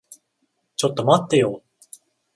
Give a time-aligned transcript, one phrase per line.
[0.77, 1.61] ちょっと待ってよ。